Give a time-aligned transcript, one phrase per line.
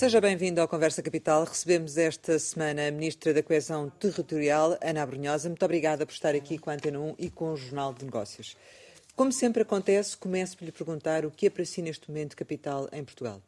[0.00, 1.44] Seja bem-vindo ao Conversa Capital.
[1.44, 5.50] Recebemos esta semana a Ministra da Coesão Territorial, Ana Abrunhosa.
[5.50, 8.56] Muito obrigada por estar aqui com a Antena 1 e com o Jornal de Negócios.
[9.14, 12.88] Como sempre acontece, começo por lhe perguntar o que é para si neste momento capital
[12.92, 13.42] em Portugal.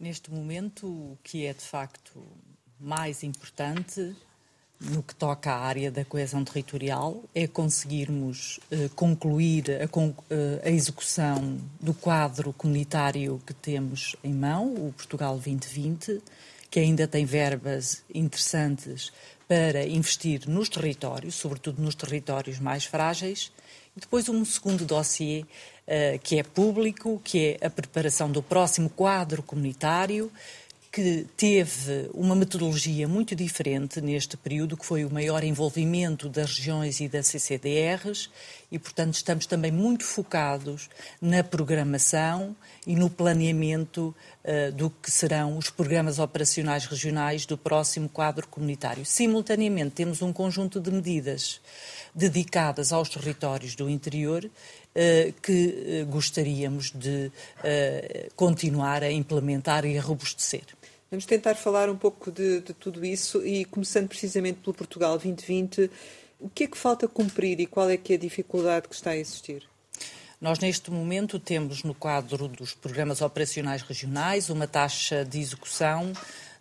[0.00, 2.26] Neste momento, o que é de facto
[2.80, 4.16] mais importante
[4.84, 10.70] no que toca à área da coesão territorial é conseguirmos eh, concluir a, eh, a,
[10.70, 16.22] execução do quadro comunitário que temos em mão, o Portugal 2020,
[16.70, 19.12] que ainda tem verbas interessantes
[19.46, 23.52] para investir nos territórios, sobretudo nos territórios mais frágeis.
[23.96, 25.44] E depois um segundo dossiê
[25.86, 30.32] eh, que é público, que é a preparação do próximo quadro comunitário,
[30.94, 37.00] que teve uma metodologia muito diferente neste período, que foi o maior envolvimento das regiões
[37.00, 38.30] e das CCDRs,
[38.70, 40.88] e, portanto, estamos também muito focados
[41.20, 42.54] na programação
[42.86, 49.04] e no planeamento uh, do que serão os programas operacionais regionais do próximo quadro comunitário.
[49.04, 51.60] Simultaneamente, temos um conjunto de medidas
[52.14, 57.32] dedicadas aos territórios do interior uh, que uh, gostaríamos de
[58.36, 60.62] continuar a implementar e a robustecer.
[61.10, 65.90] Vamos tentar falar um pouco de, de, tudo isso e começando precisamente pelo Portugal 2020,
[66.40, 69.10] o que é que falta cumprir e qual é que é a dificuldade que está
[69.10, 69.62] a existir?
[70.40, 76.12] Nós, neste momento, temos no quadro dos programas operacionais regionais uma taxa de execução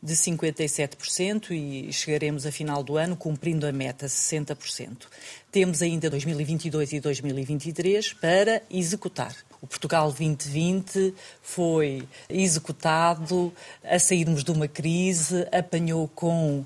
[0.01, 5.07] de 57% e chegaremos a final do ano cumprindo a meta 60%.
[5.51, 9.35] Temos ainda 2022 e 2023 para executar.
[9.63, 16.65] O Portugal 2020 foi executado a sairmos de uma crise, apanhou com uh,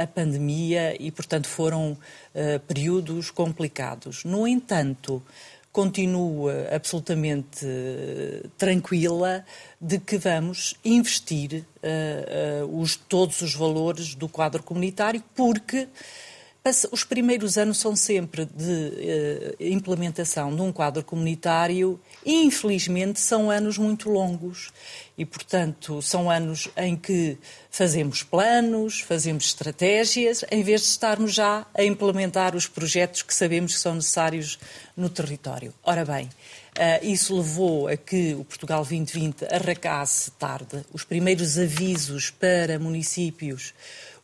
[0.00, 4.22] a pandemia e, portanto, foram uh, períodos complicados.
[4.22, 5.20] No entanto,
[5.72, 9.44] continua absolutamente uh, tranquila
[9.80, 11.64] de que vamos investir
[12.70, 15.88] os, todos os valores do quadro comunitário, porque
[16.92, 23.50] os primeiros anos são sempre de eh, implementação de um quadro comunitário e, infelizmente, são
[23.50, 24.70] anos muito longos.
[25.16, 27.38] E, portanto, são anos em que
[27.70, 33.74] fazemos planos, fazemos estratégias, em vez de estarmos já a implementar os projetos que sabemos
[33.74, 34.58] que são necessários
[34.94, 35.72] no território.
[35.82, 36.28] Ora bem,
[36.70, 40.84] Uh, isso levou a que o Portugal 2020 arracasse tarde.
[40.92, 43.74] Os primeiros avisos para municípios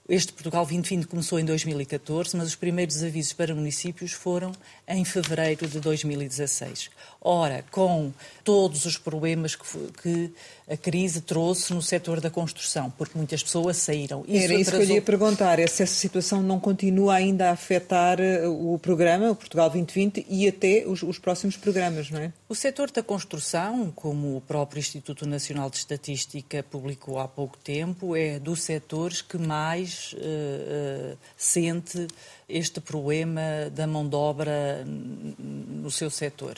[0.08, 4.52] este Portugal 2020 começou em 2014, mas os primeiros avisos para municípios foram
[4.86, 6.90] em fevereiro de 2016.
[7.20, 8.12] Ora, com
[8.44, 9.64] todos os problemas que,
[10.00, 10.32] que
[10.70, 14.24] a crise trouxe no setor da construção, porque muitas pessoas saíram.
[14.28, 14.86] Isso Era isso atrasou...
[14.86, 18.78] que eu ia perguntar, é se essa situação não continua ainda a afetar eh, o
[18.80, 22.32] programa, o Portugal 2020, e até os, os próximos programas, não é?
[22.48, 28.14] O setor da construção, como o próprio Instituto Nacional de Estatística publicou há pouco tempo,
[28.14, 32.06] é dos setores que mais uh, uh, sente
[32.48, 36.56] este problema da mão de obra no seu setor.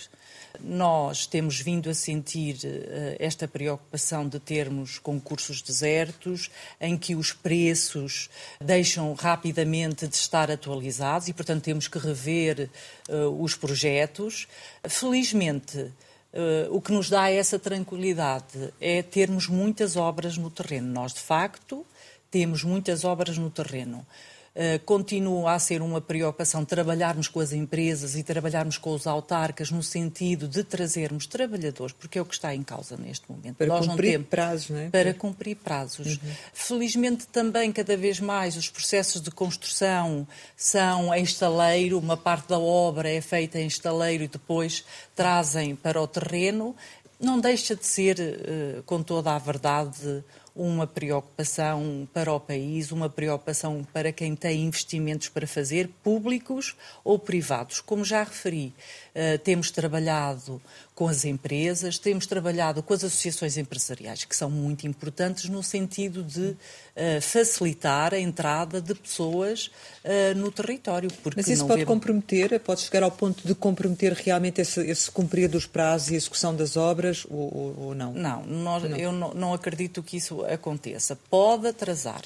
[0.61, 6.51] Nós temos vindo a sentir uh, esta preocupação de termos concursos desertos,
[6.81, 8.29] em que os preços
[8.61, 12.69] deixam rapidamente de estar atualizados e, portanto, temos que rever
[13.09, 14.49] uh, os projetos.
[14.89, 15.93] Felizmente, uh,
[16.71, 20.93] o que nos dá essa tranquilidade é termos muitas obras no terreno.
[20.93, 21.87] Nós, de facto,
[22.31, 24.05] temos muitas obras no terreno.
[24.61, 29.71] Eh, continua a ser uma preocupação trabalharmos com as empresas e trabalharmos com os autarcas
[29.71, 33.55] no sentido de trazermos trabalhadores, porque é o que está em causa neste momento.
[33.55, 34.91] Para Nós cumprir temos, prazos, não é?
[34.91, 36.17] Para cumprir prazos.
[36.17, 36.31] Uhum.
[36.53, 40.27] Felizmente também, cada vez mais, os processos de construção
[40.57, 46.03] são em estaleiro, uma parte da obra é feita em estaleiro e depois trazem para
[46.03, 46.75] o terreno.
[47.21, 50.25] Não deixa de ser, eh, com toda a verdade,
[50.59, 56.75] uma preocupação para o país, uma preocupação para quem tem investimentos para fazer, públicos
[57.05, 57.81] ou privados.
[57.81, 58.75] Como já referi,
[59.15, 60.61] uh, temos trabalhado
[60.99, 66.25] com as empresas, temos trabalhado com as associações empresariais, que são muito importantes no sentido
[66.25, 66.57] de uh,
[67.23, 69.71] facilitar a entrada de pessoas
[70.05, 71.09] uh, no território.
[71.37, 75.67] Mas isso pode comprometer, pode chegar ao ponto de comprometer realmente esse, esse cumprir dos
[75.67, 78.13] prazos e execução das obras ou, ou, ou não?
[78.13, 78.97] Não, nós, não.
[78.97, 81.17] eu não, não acredito que isso aconteça.
[81.29, 82.23] Pode atrasar,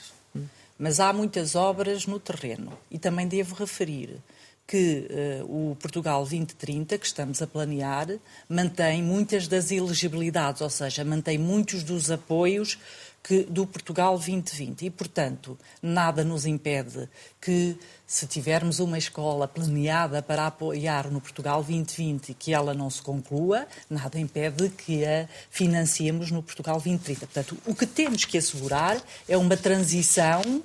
[0.78, 2.72] mas há muitas obras no terreno.
[2.90, 4.19] E também devo referir
[4.66, 5.06] que
[5.42, 8.08] uh, o Portugal 2030, que estamos a planear,
[8.48, 12.78] mantém muitas das elegibilidades, ou seja, mantém muitos dos apoios
[13.22, 14.86] que, do Portugal 2020.
[14.86, 17.08] E, portanto, nada nos impede
[17.40, 17.76] que,
[18.12, 23.00] se tivermos uma escola planeada para apoiar no Portugal 2020 e que ela não se
[23.00, 27.20] conclua, nada impede que a financiemos no Portugal 2030.
[27.20, 30.62] Portanto, o que temos que assegurar é uma transição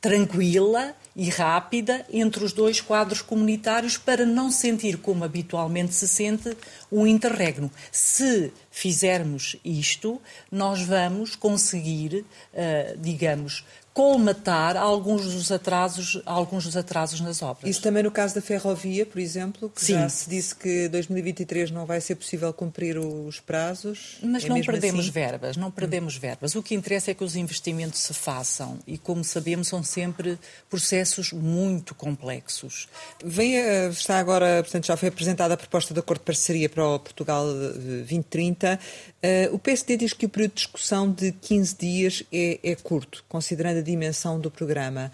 [0.00, 6.56] tranquila e rápida entre os dois quadros comunitários para não sentir como habitualmente se sente
[6.90, 7.70] o interregno.
[7.90, 10.20] Se fizermos isto,
[10.50, 12.24] nós vamos conseguir,
[12.54, 17.68] uh, digamos, colmatar alguns dos atrasos, alguns dos atrasos nas obras.
[17.68, 19.94] Isso também no caso da ferrovia, por exemplo, que Sim.
[19.94, 24.18] já se disse que 2023 não vai ser possível cumprir os prazos.
[24.22, 25.10] Mas é não perdemos assim?
[25.10, 26.20] verbas, não perdemos hum.
[26.20, 26.54] verbas.
[26.54, 30.99] O que interessa é que os investimentos se façam e, como sabemos, são sempre processos
[31.32, 32.88] muito complexos.
[33.24, 33.54] Vem,
[33.90, 37.46] está agora, portanto, já foi apresentada a proposta de acordo de parceria para o Portugal
[37.46, 38.78] 2030.
[39.22, 43.24] Uh, o PSD diz que o período de discussão de 15 dias é, é curto,
[43.28, 45.12] considerando a dimensão do programa.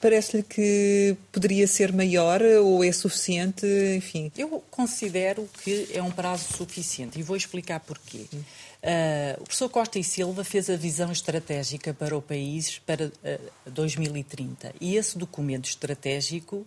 [0.00, 3.66] Parece-lhe que poderia ser maior ou é suficiente?
[3.96, 4.30] Enfim.
[4.36, 8.26] Eu considero que é um prazo suficiente e vou explicar porquê.
[8.80, 13.12] Uh, o professor Costa e Silva fez a visão estratégica para o país para uh,
[13.24, 16.64] ah, 2030 e esse documento estratégico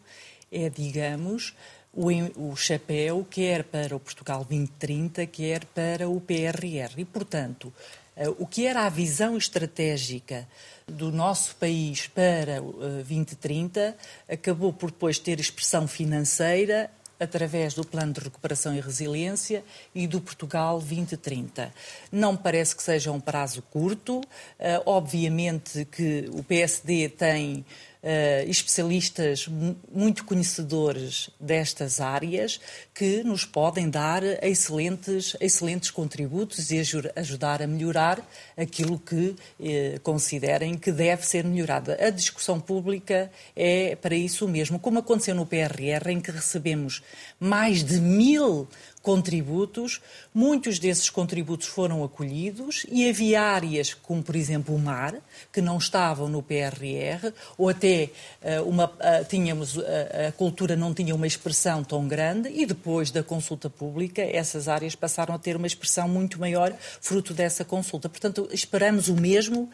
[0.51, 1.55] é, digamos,
[1.93, 2.09] o,
[2.51, 6.93] o chapéu quer para o Portugal 2030, quer para o PRR.
[6.97, 7.73] E, portanto,
[8.15, 10.47] eh, o que era a visão estratégica
[10.87, 13.79] do nosso país para 2030
[14.27, 16.91] eh, acabou por depois ter expressão financeira
[17.21, 19.63] através do Plano de Recuperação e Resiliência
[19.93, 21.71] e do Portugal 2030.
[22.11, 24.21] Não parece que seja um prazo curto.
[24.57, 27.63] Eh, obviamente que o PSD tem
[28.03, 29.47] uh, especialistas
[29.91, 32.59] muito conhecedores destas áreas
[32.93, 36.81] que nos podem dar excelentes, excelentes contributos e
[37.15, 38.19] ajudar a melhorar
[38.57, 41.91] aquilo que uh, considerem que deve ser melhorado.
[41.91, 47.01] A discussão pública é para isso mesmo, como aconteceu no PRR, em que recebemos
[47.39, 48.67] mais de mil
[49.01, 50.01] contributos.
[50.33, 55.15] Muitos desses contributos foram acolhidos e havia áreas, como por exemplo o mar,
[55.51, 58.09] que não estavam no PRR, ou até
[58.41, 59.83] uh, uma, uh, tínhamos, uh,
[60.27, 64.95] a cultura não tinha uma expressão tão grande, e depois da consulta pública, essas áreas
[64.95, 68.07] passaram a ter uma expressão muito maior, fruto dessa consulta.
[68.07, 69.69] Portanto, esperamos o mesmo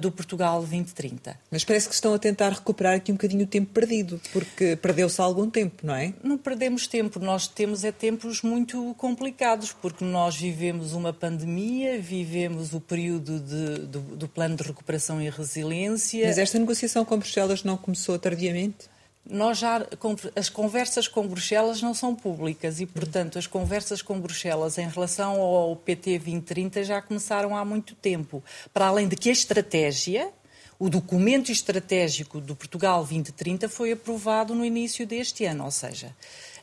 [0.00, 1.38] do Portugal 2030.
[1.50, 5.20] Mas parece que estão a tentar recuperar aqui um bocadinho o tempo perdido, porque perdeu-se
[5.20, 6.12] algum tempo, não é?
[6.22, 12.00] Não perdemos tempo, nós temos é tempos muito muito complicados, porque nós vivemos uma pandemia,
[12.00, 16.26] vivemos o período de, do, do plano de recuperação e resiliência.
[16.26, 18.88] Mas esta negociação com Bruxelas não começou tardiamente?
[19.30, 19.86] nós já
[20.34, 25.38] as conversas com Bruxelas não são públicas e, portanto, as conversas com Bruxelas em relação
[25.42, 28.42] ao PT 2030 já começaram há muito tempo.
[28.72, 30.30] Para além de que a estratégia,
[30.78, 36.16] o documento estratégico do Portugal 2030 foi aprovado no início deste ano, ou seja,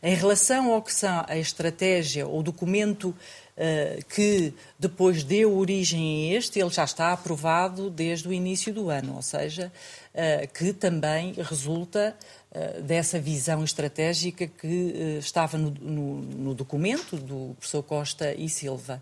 [0.06, 6.38] em relação ao que são a estratégia, o documento uh, que depois deu origem a
[6.38, 9.72] este, ele já está aprovado desde o início do ano, ou seja,
[10.14, 12.16] uh, que também resulta
[12.52, 19.02] uh, dessa visão estratégica que estava no, no, no documento do professor Costa e Silva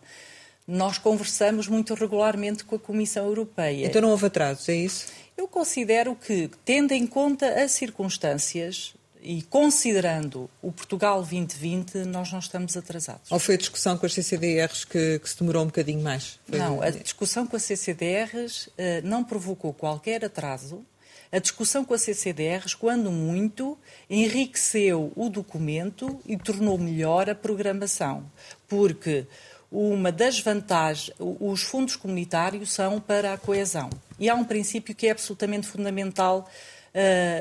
[0.65, 3.85] nós conversamos muito regularmente com a Comissão Europeia.
[3.85, 5.07] Então não houve atrasos, é isso?
[5.35, 12.39] Eu considero que, tendo em conta as circunstâncias, e considerando o Portugal 2020, nós não
[12.39, 13.31] estamos atrasados.
[13.31, 16.39] Ou foi a discussão com as CCDRs que, que se demorou um bocadinho mais?
[16.45, 16.59] Foi...
[16.59, 20.85] Não, a discussão com as CCDRs uh, eh, não provocou qualquer atraso.
[21.31, 23.77] A discussão com as CCDRs, quando muito,
[24.09, 28.29] enriqueceu o documento e tornou melhor a programação.
[28.67, 29.25] Porque
[29.71, 33.89] uma das vantagens, os fundos comunitários são para a coesão.
[34.19, 36.47] E há um princípio que é absolutamente fundamental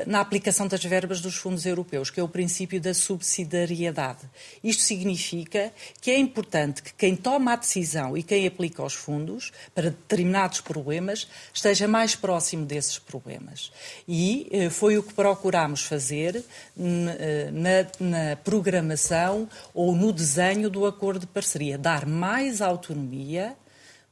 [0.07, 4.21] na aplicação das verbas dos fundos europeus, que é o princípio da subsidiariedade.
[4.63, 9.51] Isto significa que é importante que quem toma a decisão e quem aplica os fundos
[9.75, 13.71] para determinados problemas esteja mais próximo desses problemas.
[14.07, 16.43] E uh, foi o que procurámos fazer
[16.75, 23.55] na, na programação ou no desenho do acordo de parceria, dar mais autonomia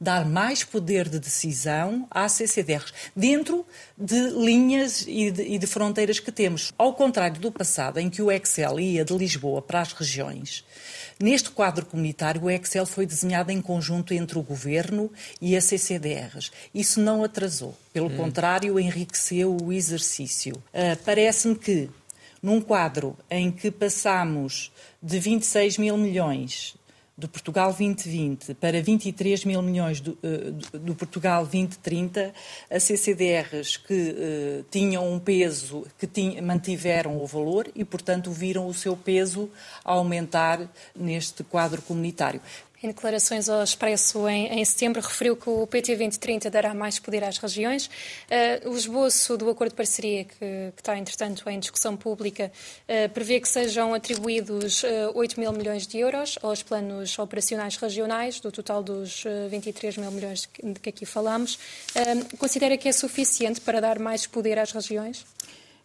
[0.02, 3.64] dar mais poder de decisão à CCDRs, dentro
[3.96, 6.72] de linhas e de, e de, fronteiras que temos.
[6.76, 10.64] Ao contrário do passado, em que o Excel ia de Lisboa para as regiões,
[11.20, 16.50] neste quadro comunitário o Excel foi desenhado em conjunto entre o Governo e a CCDRs.
[16.74, 18.16] Isso não atrasou, pelo hum.
[18.16, 20.56] contrário, enriqueceu o exercício.
[20.56, 21.88] Uh, Parece-me que
[22.42, 26.74] num quadro em que passamos de 26 mil milhões
[27.22, 32.34] do Portugal 2020 para 23 mil milhões do, uh, do Portugal 2030,
[32.68, 38.66] a CCDRs que uh, tinham um peso, que tinham, mantiveram o valor e, portanto, viram
[38.66, 39.48] o seu peso
[39.84, 42.40] aumentar neste quadro comunitário
[42.82, 47.22] em declarações ao Expresso em, em, setembro, referiu que o PT 2030 dará mais poder
[47.22, 47.86] às regiões.
[47.86, 52.50] Uh, o esboço do acordo de parceria, que, que está, entretanto, em discussão pública,
[52.88, 57.76] uh, prevê que sejam atribuídos uh, eh, 8 mil milhões de euros aos planos operacionais
[57.76, 61.58] regionais, do total dos 23 mil milhões de que aqui falamos.
[62.38, 65.24] considera que é suficiente para dar mais poder às regiões?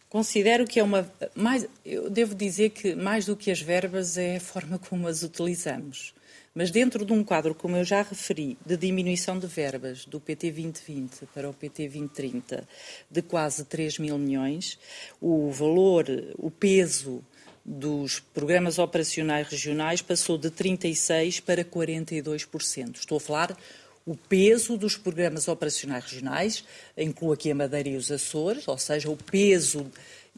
[0.08, 1.10] Considero que é uma.
[1.34, 5.22] Mais, eu devo dizer que, mais do que as verbas, é a forma como as
[5.22, 6.14] utilizamos.
[6.54, 10.50] Mas dentro de um quadro, como eu já referi, de diminuição de verbas do PT
[10.50, 12.68] 2020 para o PT 2030
[13.10, 14.78] de quase 3 mil milhões,
[15.20, 17.22] o valor, o peso
[17.64, 22.96] dos programas operacionais regionais passou de 36% para 42%.
[22.96, 23.58] Estou a falar
[24.06, 26.64] o peso dos programas operacionais regionais,
[26.96, 29.86] incluo aqui a Madeira e os Açores, ou seja, o peso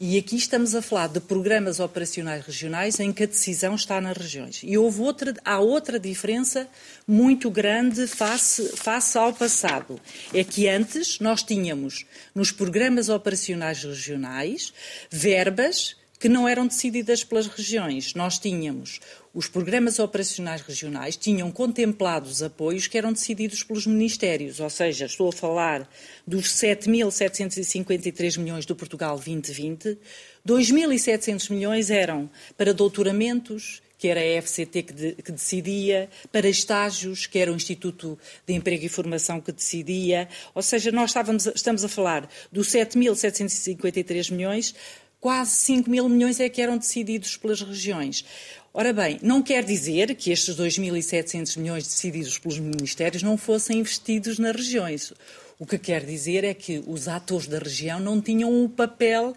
[0.03, 4.17] e aqui estamos a falar de programas operacionais regionais em que a decisão está nas
[4.17, 4.61] regiões.
[4.63, 6.67] E houve outra, há outra diferença
[7.07, 10.01] muito grande face, face ao passado.
[10.33, 12.03] É que antes nós tínhamos
[12.33, 14.73] nos programas operacionais regionais
[15.11, 18.13] verbas que não eram decididas pelas regiões.
[18.13, 18.99] Nós tínhamos
[19.33, 25.29] os programas operacionais regionais tinham contemplados apoios que eram decididos pelos ministérios, ou seja, estou
[25.29, 25.89] a falar
[26.27, 29.97] dos 7.753 milhões do Portugal 2020,
[30.45, 37.27] 2.700 milhões eram para doutoramentos, que era a FCT que, de, que, decidia, para estágios,
[37.27, 40.27] que era o Instituto de Emprego e Formação que decidia.
[40.55, 44.73] Ou seja, nós estávamos, estamos a falar dos 7.753 milhões,
[45.21, 48.25] quase 5 mil milhões é que eram decididos pelas regiões.
[48.73, 54.39] Ora bem, não quer dizer que estes 2.700 milhões decididos pelos ministérios não fossem investidos
[54.39, 55.13] nas regiões.
[55.59, 59.35] O que quer dizer é que os atores da região não tinham um papel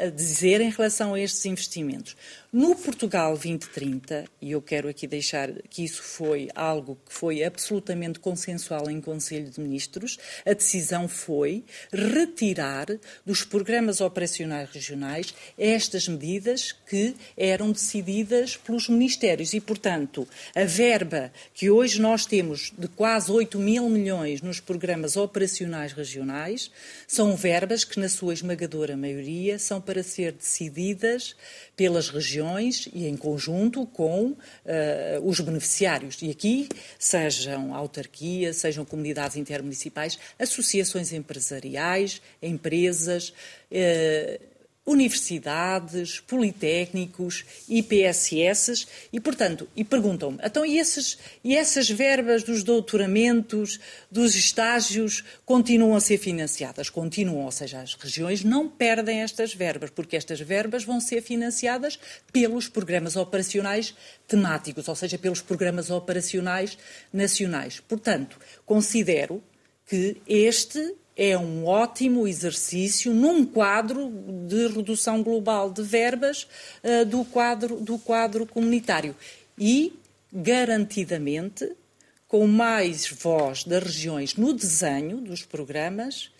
[0.00, 2.16] a dizer em relação a estes investimentos.
[2.52, 8.20] No Portugal 2030, e eu quero aqui deixar que isso foi algo que foi absolutamente
[8.20, 12.86] consensual em Conselho de Ministros, a decisão foi retirar
[13.26, 19.52] dos programas operacionais regionais estas medidas que eram decididas pelos ministérios.
[19.52, 25.16] E, portanto, a verba que hoje nós temos de quase 8 mil milhões nos programas
[25.16, 26.70] operacionais regionais
[27.08, 31.34] são verbas que, na sua esmagadora maioria, são para ser decididas
[31.74, 32.35] pelas regiões
[32.92, 34.36] e em conjunto com uh,
[35.22, 36.18] os beneficiários.
[36.22, 43.32] E aqui, sejam autarquias, sejam comunidades intermunicipais, associações empresariais, empresas.
[43.70, 44.55] Uh,
[44.86, 53.80] universidades, politécnicos, IPSS e, portanto, e perguntam-me, então e, esses, e essas verbas dos doutoramentos,
[54.08, 56.88] dos estágios, continuam a ser financiadas?
[56.88, 61.98] Continuam, ou seja, as regiões não perdem estas verbas, porque estas verbas vão ser financiadas
[62.32, 63.92] pelos programas operacionais
[64.28, 66.78] temáticos, ou seja, pelos programas operacionais
[67.12, 67.80] nacionais.
[67.80, 69.42] Portanto, considero
[69.88, 74.12] que este é um ótimo exercício num quadro
[74.46, 76.46] de redução global de verbas
[76.84, 79.16] uh, do, quadro, do quadro comunitário.
[79.58, 79.94] E,
[80.30, 81.72] garantidamente,
[82.28, 86.30] com mais voz das regiões no desenho dos programas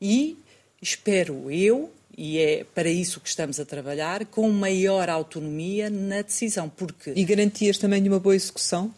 [0.00, 0.38] e,
[0.80, 6.68] espero eu, e é para isso que estamos a trabalhar, com maior autonomia na decisão.
[6.68, 7.12] Porque...
[7.16, 8.94] E garantias também de uma boa execução?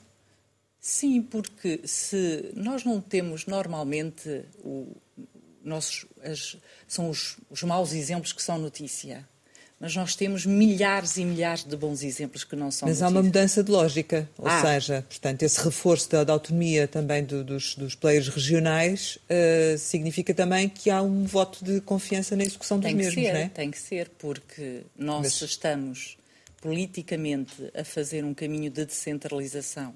[0.80, 4.96] Sim, porque se nós não temos normalmente o,
[5.64, 9.26] nossos, as, são os, os maus exemplos que são notícia.
[9.78, 13.20] Mas nós temos milhares e milhares de bons exemplos que não são Mas há uma
[13.20, 14.62] mudança de lógica, ou ah.
[14.62, 20.32] seja, portanto, esse reforço da, da autonomia também do, dos, dos players regionais uh, significa
[20.32, 23.48] também que há um voto de confiança na execução tem dos mesmos, ser, não é?
[23.48, 25.42] Tem que ser, porque nós Mas...
[25.42, 26.16] estamos
[26.60, 29.92] politicamente a fazer um caminho de descentralização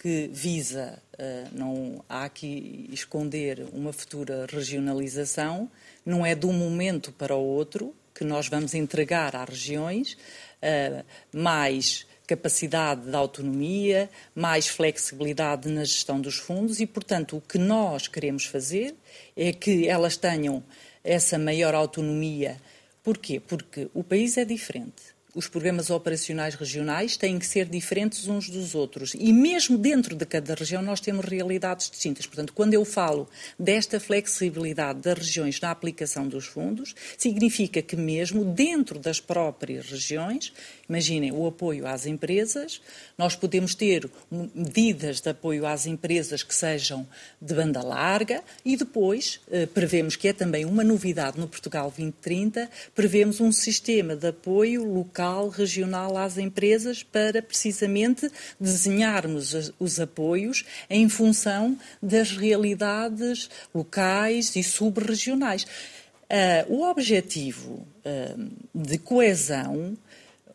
[0.00, 5.70] que visa, uh, não há aqui esconder uma futura regionalização,
[6.06, 11.04] não é de um momento para o outro que nós vamos entregar às regiões uh,
[11.30, 18.08] mais capacidade de autonomia, mais flexibilidade na gestão dos fundos e, portanto, o que nós
[18.08, 18.94] queremos fazer
[19.36, 20.64] é que elas tenham
[21.04, 22.56] essa maior autonomia.
[23.02, 23.38] Porquê?
[23.38, 28.74] Porque o país é diferente os programas operacionais regionais têm que ser diferentes uns dos
[28.74, 29.14] outros.
[29.18, 32.26] E mesmo dentro de cada região nós temos realidades distintas.
[32.26, 33.26] Portanto, quando eu falo
[33.58, 40.52] desta flexibilidade das regiões na aplicação dos fundos, significa que mesmo dentro das próprias regiões,
[40.86, 42.82] imaginem o apoio às empresas,
[43.16, 47.08] nós podemos ter medidas de apoio às empresas que sejam
[47.40, 52.68] de banda larga e depois eh, prevemos que é também uma novidade no Portugal 2030,
[52.94, 61.08] prevemos um sistema de apoio local, regional às empresas para precisamente desenharmos os apoios em
[61.08, 65.64] função das realidades locais e subregionais.
[65.64, 69.96] Uh, o objetivo uh, de coesão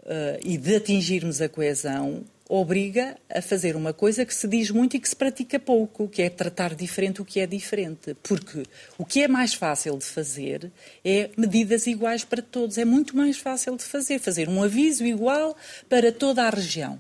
[0.03, 4.95] uh, e de atingirmos a coesão obriga a fazer uma coisa que se diz muito
[4.95, 8.15] e que se pratica pouco, que é tratar diferente o que é diferente.
[8.21, 8.63] Porque
[8.97, 10.71] o que é mais fácil de fazer
[11.03, 12.77] é medidas iguais para todos.
[12.77, 14.19] É muito mais fácil de fazer.
[14.19, 15.55] Fazer um aviso igual
[15.89, 16.99] para toda a região.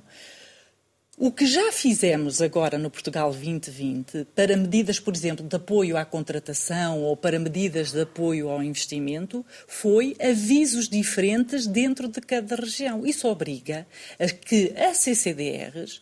[1.17, 6.03] O que já fizemos agora no Portugal 2020 para medidas, por exemplo, de apoio à
[6.03, 13.05] contratação ou para medidas de apoio ao investimento foi avisos diferentes dentro de cada região.
[13.05, 13.87] Isso obriga
[14.19, 16.01] a que as CCDRs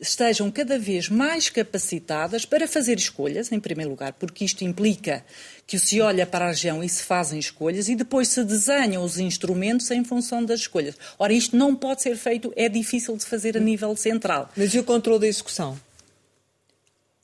[0.00, 5.24] estejam cada vez mais capacitadas para fazer escolhas, em primeiro lugar, porque isto implica
[5.66, 9.18] que se olha para a região e se fazem escolhas e depois se desenham os
[9.18, 10.96] instrumentos em função das escolhas.
[11.18, 14.50] Ora, isto não pode ser feito, é difícil de fazer a nível central.
[14.56, 15.78] Mas e o controle da execução?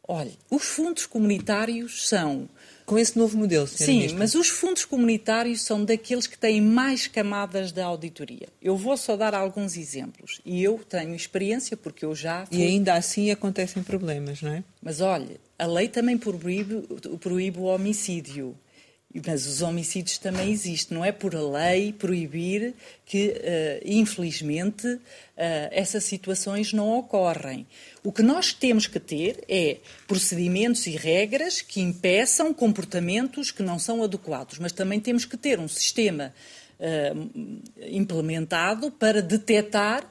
[0.07, 2.49] Olha, os fundos comunitários são
[2.91, 3.85] com esse novo modelo, Sr.
[3.85, 8.49] Sim, mas os fundos comunitários são daqueles que têm mais camadas de auditoria.
[8.61, 10.41] Eu vou só dar alguns exemplos.
[10.45, 12.47] E eu tenho experiência porque eu já.
[12.47, 12.59] Fui...
[12.59, 14.65] E ainda assim acontecem problemas, não é?
[14.83, 16.83] Mas olha, a lei também proíbe,
[17.21, 18.57] proíbe o homicídio.
[19.27, 20.97] Mas os homicídios também existem.
[20.97, 22.75] Não é por a lei proibir
[23.05, 25.01] que, uh, infelizmente, uh,
[25.73, 27.67] essas situações não ocorrem.
[28.05, 33.81] O que nós temos que ter é procedimentos e regras que impeçam comportamentos que não
[33.81, 36.33] são adequados, mas também temos que ter um sistema
[36.79, 40.09] uh, implementado para detectar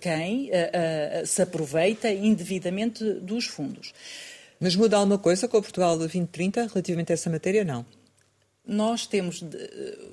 [0.00, 0.50] quem
[1.24, 3.94] se aproveita indevidamente dos fundos.
[4.60, 7.64] Mas muda alguma coisa com o Portugal 2030 relativamente a essa matéria?
[7.64, 7.84] Não.
[8.66, 9.42] Nós temos,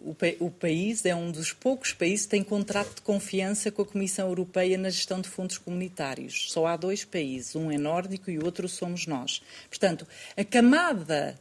[0.03, 3.85] o, o país é um dos poucos países que tem contrato de confiança com a
[3.85, 6.51] Comissão Europeia na gestão de fundos comunitários.
[6.51, 9.41] Só há dois países, um é nórdico e o outro somos nós.
[9.69, 11.39] Portanto, a camada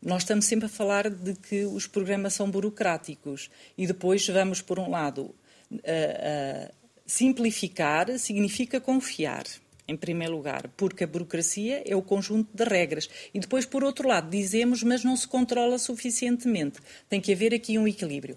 [0.00, 4.78] nós estamos sempre a falar de que os programas são burocráticos e depois vamos, por
[4.78, 5.34] um lado,
[5.72, 6.70] a, a
[7.04, 9.44] simplificar significa confiar
[9.88, 13.08] em primeiro lugar, porque a burocracia é o conjunto de regras.
[13.32, 16.78] E depois, por outro lado, dizemos, mas não se controla suficientemente.
[17.08, 18.36] Tem que haver aqui um equilíbrio.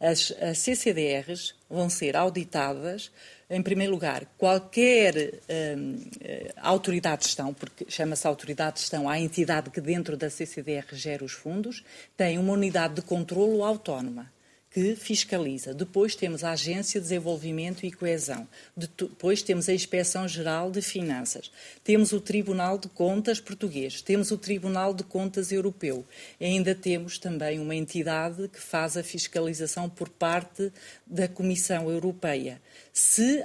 [0.00, 3.10] As, as CCDRs vão ser auditadas,
[3.50, 5.40] em primeiro lugar, qualquer
[5.76, 10.30] hum, eh, autoridade de gestão, porque chama-se autoridade de gestão a entidade que dentro da
[10.30, 11.84] CCDR gera os fundos,
[12.16, 14.32] tem uma unidade de controlo autónoma
[14.72, 15.74] que fiscaliza.
[15.74, 18.48] Depois temos a Agência de Desenvolvimento e Coesão.
[18.74, 21.52] Depois temos a Inspeção Geral de Finanças.
[21.84, 24.00] Temos o Tribunal de Contas português.
[24.00, 26.06] Temos o Tribunal de Contas europeu.
[26.40, 30.72] E ainda temos também uma entidade que faz a fiscalização por parte
[31.06, 32.60] da Comissão Europeia.
[32.94, 33.44] Se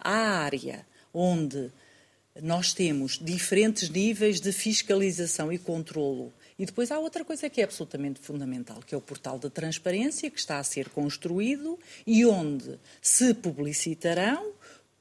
[0.00, 1.70] a área onde
[2.42, 7.64] nós temos diferentes níveis de fiscalização e controlo e depois há outra coisa que é
[7.64, 12.78] absolutamente fundamental, que é o portal de transparência que está a ser construído e onde
[13.00, 14.52] se publicitarão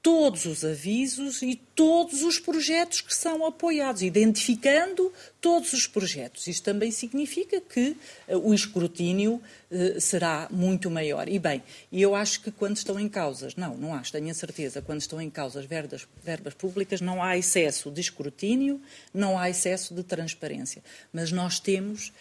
[0.08, 6.48] todos os avisos e todos os projetos que são apoiados, identificando todos os projetos.
[6.48, 7.90] Isto também significa que
[8.30, 11.28] uh, o escrutínio uh, será muito maior.
[11.28, 14.82] E bem, eu acho que quando estão em causas, não, não acho, tenho a certeza,
[14.82, 18.80] quando estão em causas verbas, verbas públicas, não há excesso de escrutínio,
[19.14, 20.82] não há excesso de transparência.
[21.12, 22.14] Mas nós temos.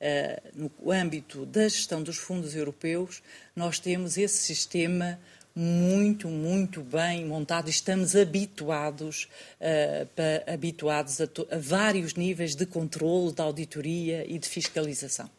[0.00, 3.22] Uh, no âmbito da gestão dos fundos europeus,
[3.56, 5.18] nós temos esse sistema
[5.54, 7.68] muito, muito bem montado.
[7.70, 9.28] Estamos habituados,
[9.60, 15.30] uh, pa, habituados a, a, vários níveis de controle, de auditoria e de fiscalização.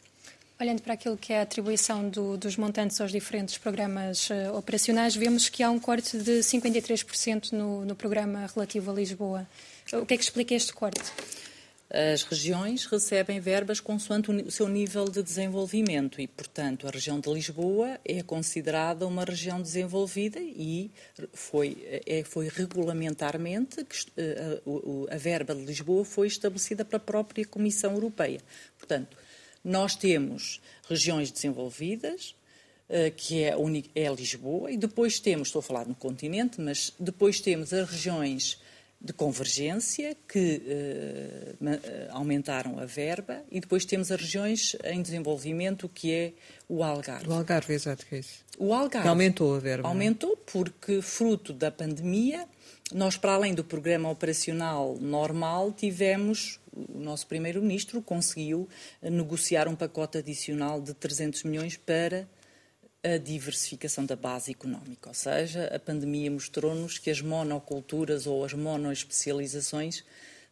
[0.58, 5.14] Olhando para aquilo que é a atribuição do, dos montantes aos diferentes programas uh, operacionais,
[5.14, 9.46] vemos que há um corte de 53% no, no programa relativo a Lisboa.
[9.92, 11.12] O que é que explica este corte?
[11.96, 17.32] As regiões recebem verbas consoante o seu nível de desenvolvimento e, portanto, a região de
[17.32, 20.90] Lisboa é considerada uma região desenvolvida e
[21.32, 24.60] foi, é, foi regulamentarmente que eh,
[25.10, 28.40] a, a verba de Lisboa foi estabelecida para a própria Comissão Europeia.
[28.76, 29.16] Portanto,
[29.64, 32.34] nós temos regiões desenvolvidas,
[33.16, 33.54] que é,
[33.96, 38.60] é Lisboa, e depois temos, estou a falar no continente, mas depois temos as regiões
[39.06, 40.62] de convergência que
[41.60, 41.66] uh,
[42.10, 46.32] aumentaram a verba e depois temos as regiões em desenvolvimento que é
[46.68, 47.28] o Algarve.
[47.28, 48.44] O Algarve, exato, que é isso.
[48.58, 49.04] O Algarve.
[49.04, 49.86] Que aumentou a verba.
[49.86, 49.90] É?
[49.90, 52.46] Aumentou porque, fruto da pandemia,
[52.92, 58.68] nós, para além do programa operacional normal, tivemos, o nosso Primeiro-Ministro conseguiu
[59.00, 62.28] negociar um pacote adicional de 300 milhões para
[63.14, 68.52] a diversificação da base económica, ou seja, a pandemia mostrou-nos que as monoculturas ou as
[68.52, 70.04] monoespecializações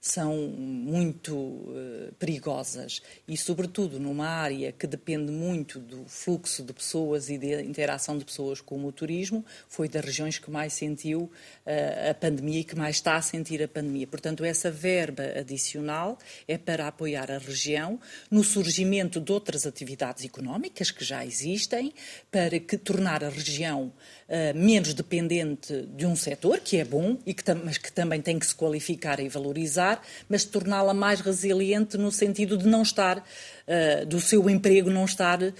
[0.06, 7.30] são muito uh, perigosas e, sobretudo, numa área que depende muito do fluxo de pessoas
[7.30, 12.10] e da interação de pessoas com o turismo, foi das regiões que mais sentiu uh,
[12.10, 14.06] a pandemia e que mais está a sentir a pandemia.
[14.06, 17.98] Portanto, essa verba adicional é para apoiar a região
[18.30, 21.94] no surgimento de outras atividades económicas que já existem,
[22.30, 23.90] para que tornar a região
[24.28, 28.38] uh, menos dependente de um setor, que é bom, e que mas que também tem
[28.38, 29.93] que se qualificar e valorizar
[30.28, 33.24] mas torná-la mais resiliente no sentido de não estar,
[33.66, 35.52] uh, do seu emprego não estar uh,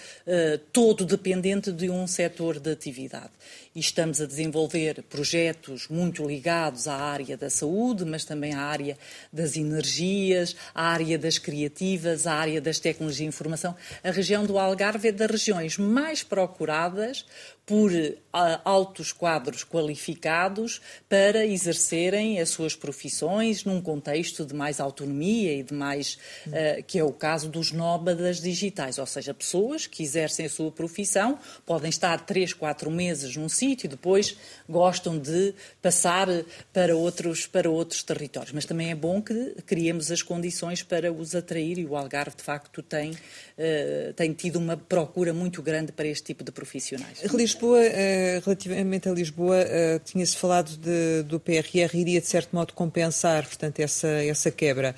[0.73, 3.31] todo dependente de um setor de atividade
[3.75, 8.97] e estamos a desenvolver projetos muito ligados à área da saúde, mas também à área
[9.33, 13.75] das energias, à área das criativas, à área das tecnologias de informação.
[14.03, 17.25] A região do Algarve é das regiões mais procuradas
[17.67, 18.14] por uh,
[18.62, 25.73] altos quadros qualificados para exercerem as suas profissões num contexto de mais autonomia e de
[25.73, 30.50] mais, uh, que é o caso dos nómadas digitais, ou seja, pessoas que exercem a
[30.50, 34.37] sua profissão, podem estar três, quatro meses num sítio, sítio, depois
[34.68, 36.28] gostam de passar
[36.72, 38.52] para outros, para outros territórios.
[38.52, 42.42] Mas também é bom que criemos as condições para os atrair e o Algarve, de
[42.42, 47.22] facto, tem, uh, tem tido uma procura muito grande para este tipo de profissionais.
[47.33, 52.72] Lisboa, uh, relativamente a Lisboa, uh, tinha-se falado de, do PRR, iria de certo modo
[52.72, 54.94] compensar, portanto, essa, essa quebra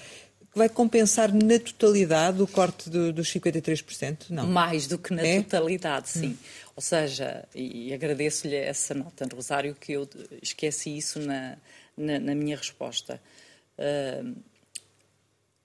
[0.57, 4.31] vai compensar na totalidade o corte do, dos 53%?
[4.31, 4.47] Não.
[4.47, 5.43] Mais do que na é?
[5.43, 6.29] totalidade, sim.
[6.29, 6.37] Hum.
[6.75, 10.09] Ou seja, e agradeço-lhe essa nota, Rosário, que eu
[10.43, 11.59] esqueci isso na,
[11.97, 13.21] na, na minha resposta.
[13.79, 14.35] Uh,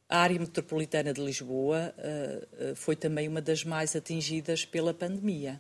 [0.10, 5.60] a área metropolitana de Lisboa uh, foi também uma das mais atingidas pela pandemia.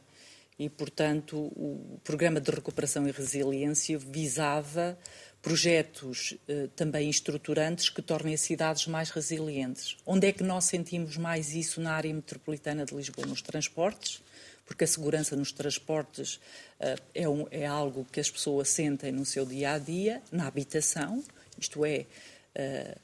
[0.59, 4.97] E, portanto, o Programa de Recuperação e Resiliência visava
[5.41, 9.97] projetos eh, também estruturantes que tornem as cidades mais resilientes.
[10.05, 13.25] Onde é que nós sentimos mais isso na área metropolitana de Lisboa?
[13.25, 14.21] Nos transportes,
[14.65, 16.39] porque a segurança nos transportes
[16.79, 20.47] eh, é, um, é, algo que as pessoas sentem no seu dia a dia, na
[20.47, 21.23] habitação,
[21.57, 22.05] isto é,
[22.53, 22.97] eh,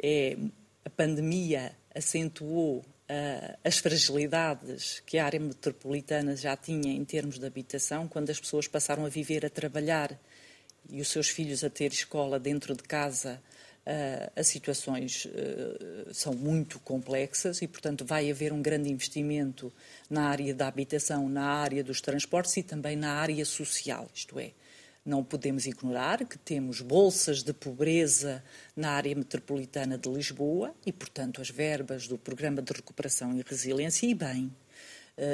[0.00, 0.36] é
[0.84, 2.84] a pandemia acentuou
[3.62, 8.66] as fragilidades que a área metropolitana já tinha em termos de habitação, quando as pessoas
[8.66, 10.18] passaram a viver, a trabalhar
[10.88, 13.40] e os seus filhos a ter escola dentro de casa,
[13.86, 19.72] uh, as situações uh, são muito complexas e, portanto, vai haver um grande investimento
[20.08, 24.52] na área da habitação, na área dos transportes e também na área social, isto é,
[25.04, 28.42] não podemos ignorar que temos bolsas de pobreza
[28.76, 34.06] na área metropolitana de Lisboa e, portanto, as verbas do Programa de Recuperação e Resiliência,
[34.06, 34.54] e bem,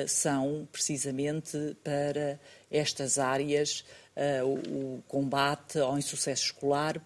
[0.07, 2.39] são precisamente para
[2.71, 3.85] estas áreas
[4.19, 7.01] uh, o, o, combate ao insucesso escolar,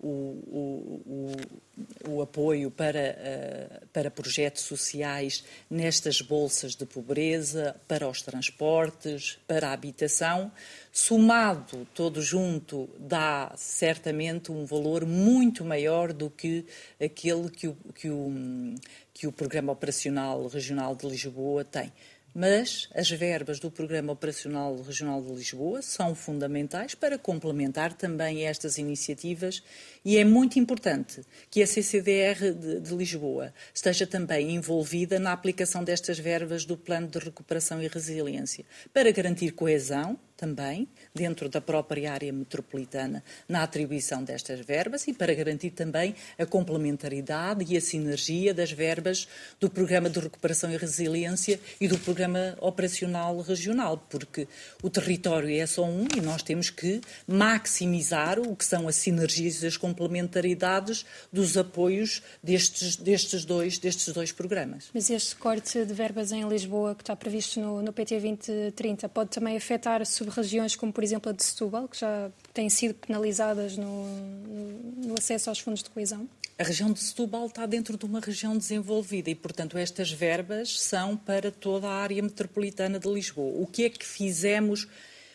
[0.00, 1.32] o, o,
[2.08, 3.16] o apoio para,
[3.80, 10.50] uh, para projetos sociais nestas bolsas de pobreza, para os transportes, para a habitação,
[10.92, 16.66] somado todo junto, dá certamente um valor muito maior do que
[17.00, 18.74] aquele que o, que o,
[19.14, 21.92] que o Programa Operacional Regional de Lisboa tem
[22.34, 28.78] mas as verbas do Programa Operacional Regional de Lisboa são fundamentais para complementar também estas
[28.78, 29.62] iniciativas
[30.04, 35.84] e é muito importante que a CCDR de, de, Lisboa esteja também envolvida na aplicação
[35.84, 42.12] destas verbas do Plano de Recuperação e Resiliência, para garantir coesão também dentro da própria
[42.12, 48.52] área metropolitana na atribuição destas verbas e para garantir também a complementaridade e a sinergia
[48.52, 49.28] das verbas
[49.60, 54.48] do Programa de Recuperação e Resiliência e do Programa Operacional Regional, porque
[54.82, 59.62] o território é só um e nós temos que maximizar o que são as sinergias
[59.62, 64.90] e as complementaridades dos apoios destes, destes, dois, destes dois programas.
[64.92, 69.30] Mas este corte de verbas em Lisboa que está previsto no, no PT 2030 pode
[69.30, 73.76] também afetar, sobre regiões como, por exemplo, a de Setúbal, que já têm sido penalizadas
[73.76, 74.06] no,
[75.06, 76.28] no acesso aos fundos de coesão?
[76.58, 81.16] A região de Setúbal está dentro de uma região desenvolvida e, portanto, estas verbas são
[81.16, 83.60] para toda a área metropolitana de Lisboa.
[83.60, 84.86] O que é que fizemos?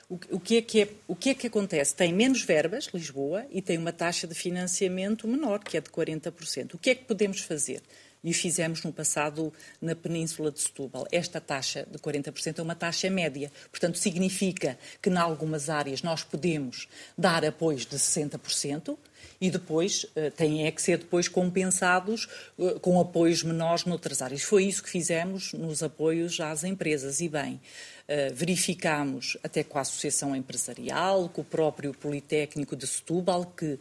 [0.10, 1.94] O que, é que é, o que é que acontece?
[1.94, 6.76] Tem menos verbas, Lisboa, e tem uma taxa de financiamento menor, que é de 40%.
[6.76, 7.82] O que é que podemos fazer?
[8.24, 11.08] E o fizemos no passado na Península de Setúbal.
[11.12, 13.52] Esta taxa de 40% é uma taxa média.
[13.70, 18.98] Portanto, significa que, em algumas áreas, nós podemos dar apoios de 60%,
[19.40, 24.42] e depois uh, têm é que ser depois compensados uh, com apoios menores noutras áreas.
[24.42, 27.22] Foi isso que fizemos nos apoios às empresas.
[27.22, 33.46] E bem, uh, verificamos até com a Associação Empresarial, com o próprio Politécnico de Setúbal,
[33.46, 33.80] que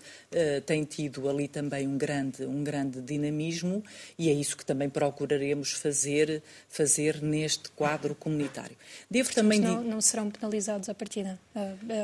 [0.67, 3.83] tem tido ali também um grande, um grande dinamismo,
[4.19, 8.77] e é isso que também procuraremos fazer, fazer neste quadro comunitário.
[9.11, 11.27] Devo também não, não serão penalizados a partir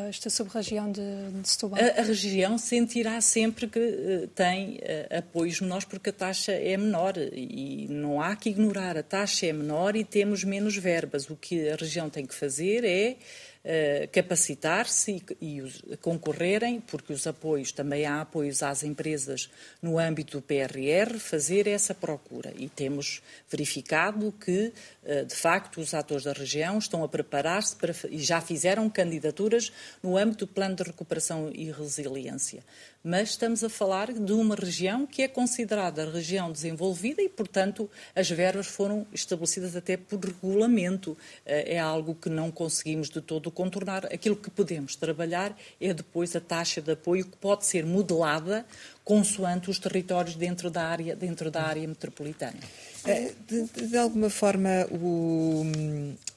[0.08, 1.02] esta sub-região de,
[1.40, 1.78] de Setúbal?
[1.80, 6.76] A, a região sentirá sempre que uh, tem uh, apoios menores, porque a taxa é
[6.76, 8.98] menor e não há que ignorar.
[8.98, 11.30] A taxa é menor e temos menos verbas.
[11.30, 13.16] O que a região tem que fazer é
[13.64, 19.48] uh, capacitar-se e, e os, concorrerem, porque os apoios, também há apoios às empresas
[19.80, 22.52] no âmbito do PRR, fazer essa procura.
[22.56, 27.76] E temos verificado que, uh, de facto, os atores da região estão a preparar-se
[28.10, 32.62] e já fizeram candidaturas no âmbito do Plano de Recuperação e Resiliência
[33.04, 38.30] mas estamos a falar de uma região que é considerada região desenvolvida e, portanto, as
[38.30, 41.16] verbas foram estabelecidas até por regulamento.
[41.44, 44.06] Eh, é algo que não conseguimos de todo contornar.
[44.06, 48.64] Aquilo que podemos trabalhar é depois a taxa de apoio que pode ser modelada
[49.04, 52.58] consoante os territórios dentro da área, dentro da área metropolitana.
[53.04, 55.64] Eh, de, de alguma forma, o,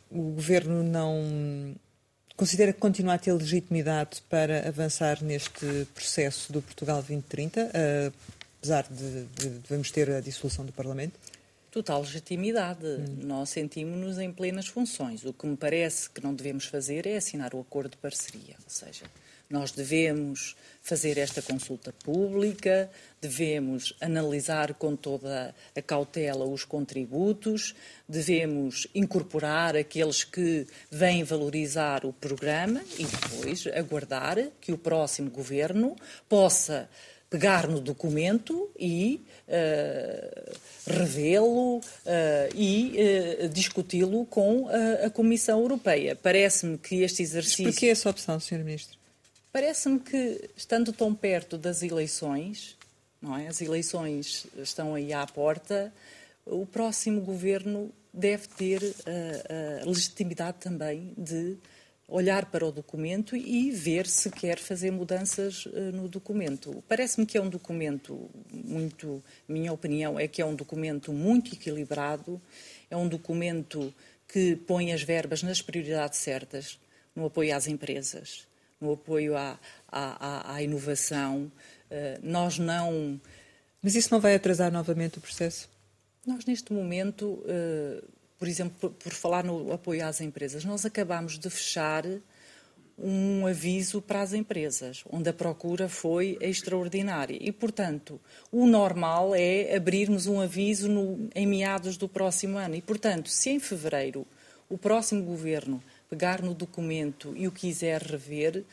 [0.09, 1.75] o governo não
[2.35, 7.71] Considera que continua a ter legitimidade para avançar neste processo do Portugal 2030,
[8.57, 11.17] apesar de, de, de vamos ter a dissolução do Parlamento?
[11.71, 12.85] Total legitimidade.
[12.85, 13.19] Hum.
[13.23, 15.25] Nós sentimos-nos em plenas funções.
[15.25, 18.55] O que me parece que não devemos fazer é assinar o acordo de parceria.
[18.63, 19.05] Ou seja,
[19.49, 27.75] nós devemos fazer esta consulta pública, devemos analisar com toda a cautela os contributos,
[28.07, 35.95] devemos incorporar aqueles que vêm valorizar o programa e depois aguardar que o próximo governo
[36.29, 36.87] possa
[37.29, 40.55] pegar no documento e uh,
[40.87, 41.81] revê-lo uh,
[42.53, 42.95] e
[43.43, 46.15] uh, discuti-lo com a, a Comissão Europeia.
[46.15, 47.65] Parece-me que este exercício.
[47.65, 48.63] Mas porquê essa opção, Sr.
[48.63, 49.04] Ministro?
[49.55, 52.75] Parece-me que, estando tão perto das eleições,
[53.21, 53.47] não é?
[53.47, 55.93] as eleições estão aí à porta,
[56.45, 61.55] o próximo governo deve ter a, a legitimidade também de
[62.05, 66.83] olhar para o documento e ver se quer fazer mudanças uh, no documento.
[66.85, 72.41] Parece-me que é um documento muito, minha opinião é que é um documento muito equilibrado,
[72.91, 73.93] é um documento
[74.27, 76.77] que põe as verbas nas prioridades certas,
[77.15, 78.45] no apoio às empresas,
[78.79, 81.51] no apoio à, à, à inovação.
[81.89, 83.19] Uh, nós não.
[83.81, 85.69] Mas isso não vai atrasar novamente o processo?
[86.25, 88.03] Nós, neste momento, uh,
[88.37, 92.03] por exemplo, por, por, falar no apoio às empresas, nós acabamos de fechar
[92.97, 97.37] um aviso para as empresas, onde a procura foi extraordinária.
[97.39, 98.19] E, portanto,
[98.51, 102.75] o normal é abrirmos um aviso no, em meados do próximo ano.
[102.75, 104.25] E, portanto, se em fevereiro
[104.69, 108.63] o próximo governo pegar no documento e o quiser rever,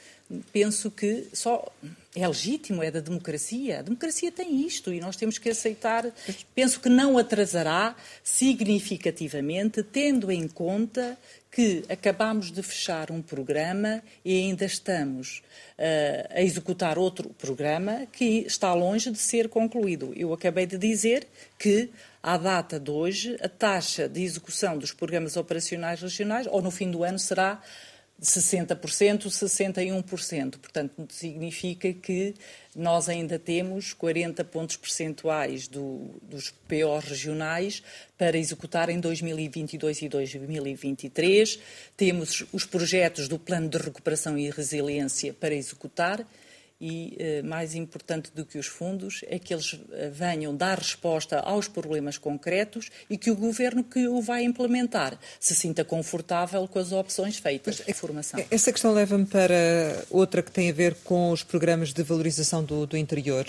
[0.53, 1.71] penso que só
[2.15, 3.79] é legítimo, é da democracia.
[3.79, 6.05] A democracia tem isto e nós temos que aceitar.
[6.55, 11.19] Penso que não atrasará significativamente, tendo em conta
[11.51, 15.43] que acabamos de fechar um programa e ainda estamos
[15.79, 20.13] uh, a executar outro programa que está longe de ser concluído.
[20.17, 21.27] Eu acabei de dizer
[21.59, 21.91] que
[22.23, 26.91] à data de hoje, a taxa de execução dos programas operacionais regionais, ou no fim
[26.91, 27.61] do ano, será
[28.23, 30.59] de 60%, 61%.
[30.59, 32.35] Portanto, significa que
[32.77, 37.83] nós ainda temos 40 pontos percentuais do, dos PO regionais
[38.17, 41.59] para executar em 2022 e 2023.
[41.97, 46.25] Temos os projetos do Plano de Recuperação e Resiliência para executar
[46.83, 51.39] e, eh, mais importante do que os fundos, é que eles eh, venham dar resposta
[51.39, 56.81] aos problemas concretos e que o governo que o vai implementar se sinta confortável com
[56.81, 58.45] as opções feitas de formação.
[58.51, 62.85] Essa questão leva-me para outra que tem a ver com os programas de valorização do,
[62.85, 63.47] do interior.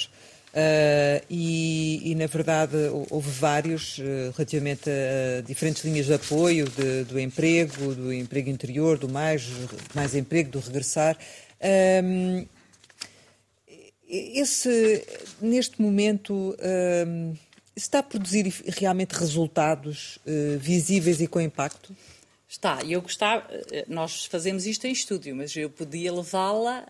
[0.54, 2.76] Uh, e, e, na verdade,
[3.10, 3.98] houve vários
[4.36, 9.50] relativamente a diferentes linhas de apoio de, do emprego, do emprego interior, do mais,
[9.96, 11.18] mais emprego, do regressar.
[12.04, 12.46] Um,
[14.14, 15.04] esse,
[15.42, 16.56] neste momento,
[17.08, 17.36] um,
[17.76, 21.96] está a produzir realmente resultados uh, visíveis e com impacto?
[22.48, 26.86] Está, eu gostava, eh, nós fazemos isto em estúdio, mas eu podia levá-la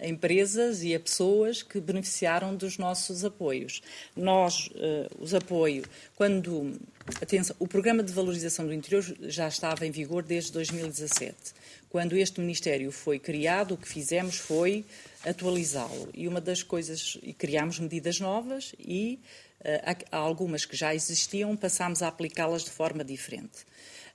[0.00, 3.80] a empresas e a pessoas que beneficiaram dos nossos apoios.
[4.16, 6.72] Nós, uh, os apoios, quando,
[7.22, 11.36] atenção, o programa de valorização do interior já estava em vigor desde 2017.
[11.88, 14.84] Quando este Ministério foi criado, o que fizemos foi
[15.26, 16.08] atualizá-lo.
[16.14, 19.20] E uma das coisas, e criámos medidas novas e
[19.60, 23.64] uh, algumas que já existiam passámos a aplicá-las de forma diferente.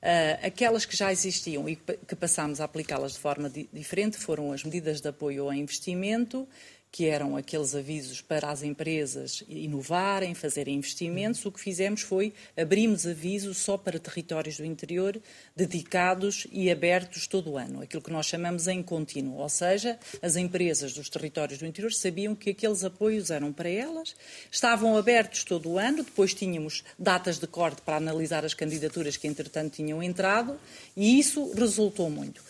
[0.02, 4.52] Uh, aquelas que já existiam e que passámos a aplicá-las de forma di diferente foram
[4.52, 6.48] as medidas de apoio ao investimento,
[6.92, 13.08] que eram aqueles avisos para as empresas inovarem, fazerem investimentos, o que fizemos foi abrimos
[13.08, 15.20] avisos só para territórios do interior
[15.56, 20.36] dedicados e abertos todo o ano, aquilo que nós chamamos em contínuo, ou seja, as
[20.36, 24.14] empresas dos territórios do interior sabiam que aqueles apoios eram para elas,
[24.52, 29.28] estavam abertos todo o ano, depois tínhamos datas de corte para analisar as candidaturas que
[29.28, 30.60] entretanto tinham entrado
[30.96, 32.44] e isso resultou muito.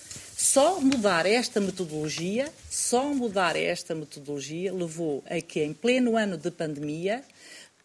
[0.52, 6.52] Só mudar esta metodologia, só mudar esta metodologia levou a que em pleno ano de
[6.52, 7.24] pandemia,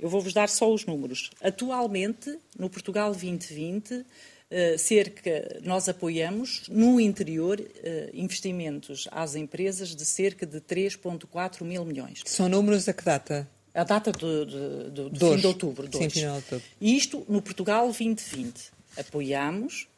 [0.01, 1.31] eu vou-vos dar só os números.
[1.41, 4.05] Atualmente, no Portugal 2020,
[4.49, 11.85] Uh, cerca, nós apoiamos no interior uh, investimentos às empresas de cerca de 3,4 mil
[11.85, 12.23] milhões.
[12.27, 13.49] São números a que data?
[13.75, 15.89] A data do, do, do, do fim de outubro.
[15.93, 16.63] Sim, fim de outubro.
[16.81, 18.71] Isto no Portugal 2020.
[18.97, 19.89] Apoiamos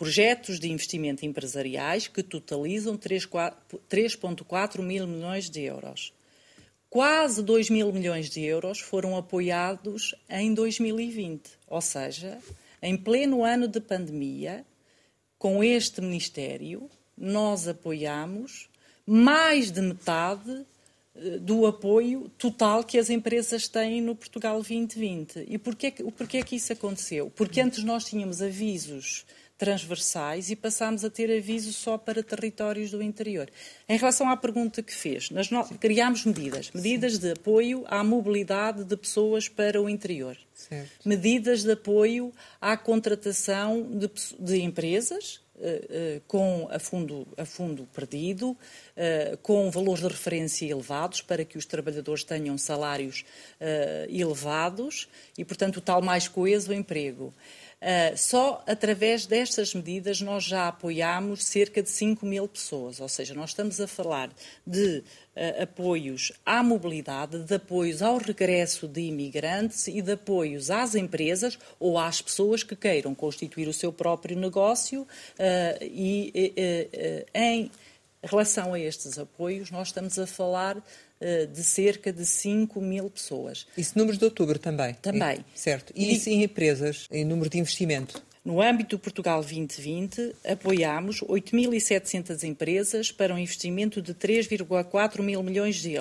[0.00, 6.14] projetos de investimento empresariais que totalizam 3,4 mil milhões de euros.
[6.88, 12.38] Quase 2 mil milhões de euros foram apoiados em 2020, ou seja,
[12.80, 14.64] em pleno ano de pandemia,
[15.38, 18.70] com este Ministério, nós apoiamos
[19.04, 20.64] mais de metade
[21.14, 25.44] eh, do apoio total que as empresas têm no Portugal 2020.
[25.46, 27.30] E porquê, porquê que isso aconteceu?
[27.36, 29.26] Porque antes nós tínhamos avisos
[29.60, 33.50] transversais e passámos a ter aviso só para territórios do interior.
[33.86, 38.96] Em relação à pergunta que fez, nós criámos medidas, medidas de apoio à mobilidade de
[38.96, 41.06] pessoas para o interior, certo.
[41.06, 47.86] medidas de apoio à contratação de, de empresas, Uh, uh, com a fundo, a fundo
[47.92, 53.26] perdido, uh, com valores de referência elevados, para que os trabalhadores tenham salários
[54.08, 57.30] elevados e, portanto, o tal mais coeso emprego.
[57.80, 63.32] Uh, só através destas medidas nós já apoiamos cerca de 5 mil pessoas, ou seja,
[63.32, 64.28] nós estamos a falar
[64.66, 70.94] de uh, apoios à mobilidade, de apoios ao regresso de imigrantes e de apoios às
[70.94, 75.06] empresas ou às pessoas que queiram constituir o seu próprio negócio uh,
[75.80, 76.52] e
[77.32, 77.70] em
[78.26, 83.66] relação a estes apoios, nós estamos a falar uh, de cerca de 5 mil pessoas.
[83.76, 84.94] Isso números de outubro também?
[84.94, 85.44] Também.
[85.54, 85.92] E, certo.
[85.96, 88.22] E, e isso em empresas, em número de investimento?
[88.42, 95.76] No âmbito do Portugal 2020, apoiámos 8.700 empresas para um investimento de 3,4 mil milhões
[95.76, 95.92] de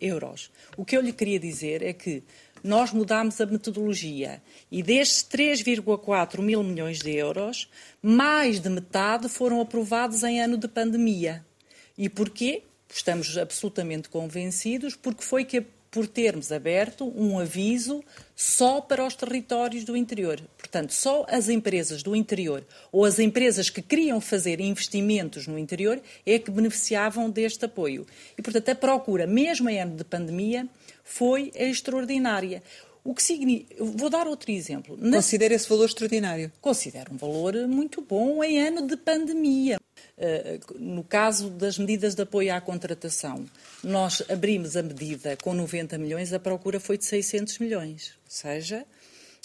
[0.00, 0.50] euros.
[0.76, 2.24] O que eu lhe queria dizer é que
[2.64, 7.68] nós mudámos a metodologia e destes 3,4 mil milhões de euros,
[8.02, 11.44] mais de metade foram aprovados em ano de pandemia.
[11.96, 12.62] E porquê?
[12.92, 18.02] Estamos absolutamente convencidos, porque foi que por termos aberto um aviso
[18.34, 20.42] só para os territórios do interior.
[20.58, 26.02] Portanto, só as empresas do interior ou as empresas que queriam fazer investimentos no interior
[26.26, 28.04] é que beneficiavam deste apoio.
[28.36, 30.68] E, portanto, a procura, mesmo em ano de pandemia,
[31.04, 32.60] foi extraordinária.
[33.04, 33.76] O que significa...
[33.78, 34.96] Vou dar outro exemplo.
[34.96, 36.50] Considera esse valor extraordinário?
[36.60, 39.78] Considero um valor muito bom em ano de pandemia.
[40.16, 43.44] Eh, no caso das medidas de apoio à contratação,
[43.82, 48.12] nós abrimos a medida com 90 milhões, a procura foi de 600 milhões.
[48.24, 48.86] Ou seja,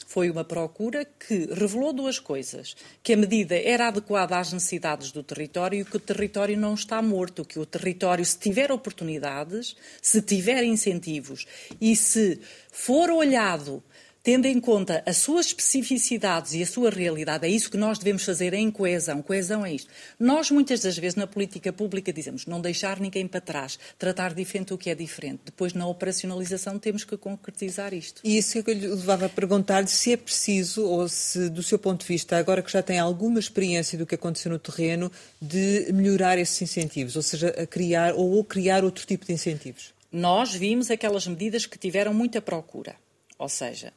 [0.05, 5.23] foi uma procura que revelou duas coisas: que a medida era adequada às necessidades do
[5.23, 10.21] território e que o território não está morto, que o território, se tiver oportunidades, se
[10.21, 11.47] tiver incentivos
[11.81, 12.39] e se
[12.71, 13.83] for olhado
[14.29, 18.23] tendo em conta as suas especificidades e a sua realidade, é isso que nós devemos
[18.23, 19.23] fazer em coesão.
[19.23, 19.89] Coesão é isto.
[20.19, 24.71] Nós, muitas das vezes, na política pública, dizemos não deixar ninguém para trás, tratar diferente
[24.71, 25.41] o que é diferente.
[25.45, 28.21] Depois, na operacionalização, temos que concretizar isto.
[28.23, 31.63] E isso é que eu lhe levava a perguntar-lhe se é preciso, ou se, do
[31.63, 35.11] seu ponto de vista, agora que já tem alguma experiência do que aconteceu no terreno,
[35.41, 39.91] de melhorar esses incentivos, ou seja, a criar ou criar outro tipo de incentivos.
[40.11, 42.95] Nós vimos aquelas medidas que tiveram muita procura
[43.39, 43.91] Ou seja,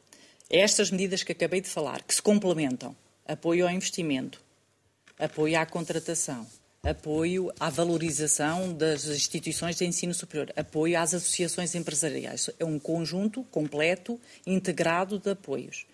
[0.53, 2.95] estas medidas que acabei de falar, que se complementam,
[3.27, 4.39] apoio ao investimento,
[5.19, 6.47] apoio à contratação,
[6.83, 12.51] apoio à valorização das instituições de ensino superior, apoio às associações empresariais.
[12.59, 15.87] É um conjunto completo, integrado de apoios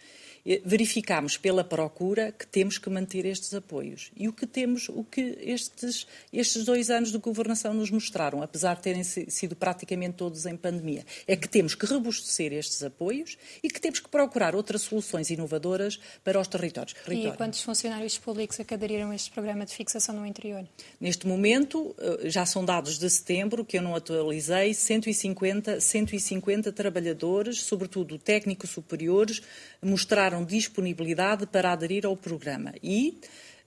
[0.65, 4.11] verificámos pela procura que temos que manter estes apoios.
[4.17, 8.77] E o que temos, o que estes, estes dois anos de governação nos mostraram, apesar
[8.77, 13.69] de terem sido praticamente todos em pandemia, é que temos que robustecer estes apoios e
[13.69, 16.95] que temos que procurar outras soluções inovadoras para os territórios.
[17.09, 20.67] E quantos funcionários públicos acaderiram este programa de fixação no interior?
[21.01, 27.61] Neste momento, eh, já são dados de setembro, que eu não atualizei, 150, 150 trabalhadores,
[27.61, 29.43] sobretudo técnicos superiores,
[29.83, 32.75] mostraram disponibilidade para aderir ao programa.
[32.83, 33.21] E,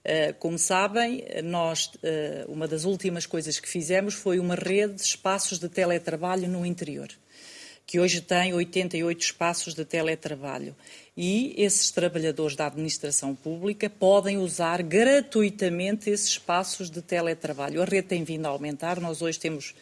[0.04, 5.02] eh, como sabem, nós, eh, uma das últimas coisas que fizemos foi uma rede de
[5.02, 7.08] espaços de teletrabalho no interior,
[7.86, 10.74] que hoje tem 88 espaços de teletrabalho.
[11.16, 17.82] E esses trabalhadores da administração pública podem usar gratuitamente esses espaços de teletrabalho.
[17.82, 19.74] A rede tem vindo a aumentar, nós hoje temos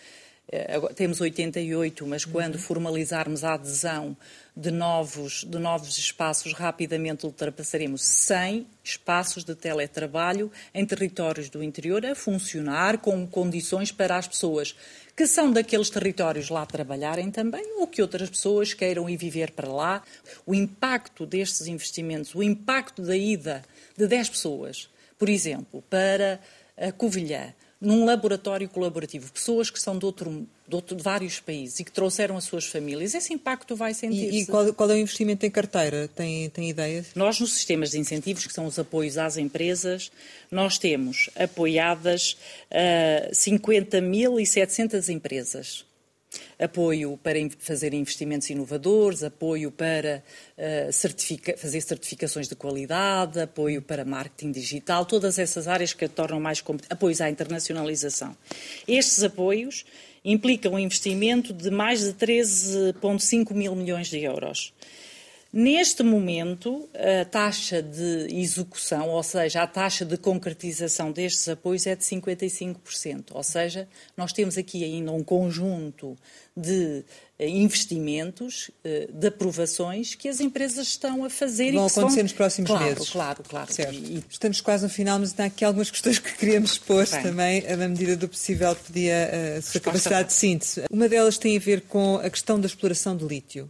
[0.96, 2.61] temos 88, mas quando uhum.
[2.61, 4.16] formalizarmos a adesão
[4.57, 12.05] de novos, de novos espaços, rapidamente ultrapassaremos 100 espaços de teletrabalho em territórios do interior
[12.05, 14.74] a funcionar com condições para as pessoas
[15.16, 19.70] que são daqueles territórios lá trabalharem também ou que outras pessoas queiram ir viver para
[19.70, 20.03] lá.
[20.44, 23.62] O impacto destes investimentos, o impacto da ida
[23.96, 24.88] de 10 pessoas,
[25.18, 26.40] por exemplo, para
[26.76, 31.81] a Covilhã, num laboratório colaborativo, pessoas que são de, outro, de, outro, de vários países
[31.81, 34.37] e que trouxeram as suas famílias, esse impacto vai sentir-se.
[34.37, 36.07] E, e qual, qual, é o investimento em carteira?
[36.09, 37.07] Tem, tem ideias?
[37.14, 40.12] Nós, nos sistemas de incentivos, que são os apoios às empresas,
[40.51, 42.37] nós temos apoiadas
[42.70, 45.89] uh, 50.700 empresas
[46.61, 50.22] apoio para fazer investimentos inovadores, apoio para
[50.58, 56.08] uh, certifica fazer certificações de qualidade, apoio para marketing digital, todas essas áreas que a
[56.08, 58.36] tornam mais apoios à internacionalização.
[58.86, 59.86] Estes apoios
[60.24, 64.74] implicam um investimento de mais de 13,5 mil milhões de euros.
[65.53, 71.96] Neste momento, a taxa de execução, ou seja, a taxa de concretização destes apoios é
[71.96, 73.30] de 55%.
[73.32, 76.16] Ou seja, nós temos aqui ainda um conjunto
[76.57, 77.05] de
[77.36, 82.22] eh, investimentos, eh, de aprovações que as empresas estão a fazer vão e acontecer vão...
[82.22, 83.11] nos próximos claro, meses.
[83.11, 83.72] Claro, claro.
[83.72, 83.94] Certo.
[83.94, 84.22] E...
[84.30, 87.22] Estamos quase no final, mas há aqui algumas questões que queríamos expor Bem.
[87.22, 90.84] também, na medida do possível, pedia eh, a sua capacidade de síntese.
[90.88, 93.68] Uma delas tem a ver com a questão da exploração de lítio.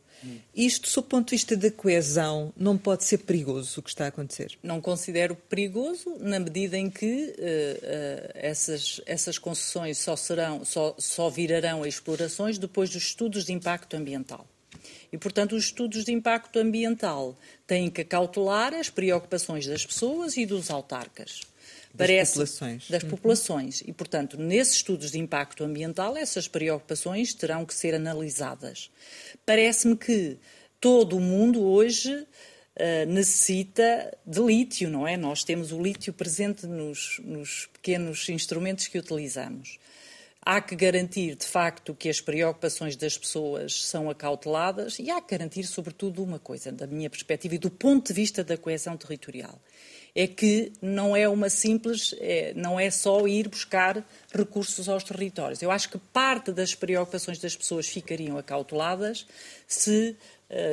[0.55, 4.05] Isto, sob o ponto de vista da coesão, não pode ser perigoso o que está
[4.05, 4.59] a acontecer?
[4.63, 10.95] Não considero perigoso na medida em que uh, uh, essas, essas concessões só, serão, só,
[10.99, 14.47] só virarão a explorações depois dos estudos de impacto ambiental.
[15.13, 20.47] E, portanto, os estudos de impacto ambiental têm que cautelar as preocupações das pessoas e
[20.47, 21.41] dos autarcas
[21.95, 22.89] das populações.
[22.89, 23.11] Das uhum.
[23.11, 23.83] populações.
[23.87, 28.91] E, portanto, nesses estudos de impacto ambiental, essas preocupações terão que ser analisadas.
[29.45, 30.39] Parece-me que
[30.81, 35.17] todo o mundo hoje uh, necessita de lítio, não é?
[35.17, 39.79] Nós temos o lítio presente nos, nos pequenos instrumentos que utilizamos.
[40.43, 45.37] Há que garantir, de facto, que as preocupações das pessoas são acauteladas e há que
[45.37, 49.61] garantir, sobretudo, uma coisa, da minha perspectiva e do ponto de vista da coesão territorial
[50.15, 55.63] é que não é uma simples, é, não é só ir buscar recursos aos territórios.
[55.63, 59.27] Eu acho que parte das preocupações das pessoas ficariam acauteladas
[59.67, 60.17] se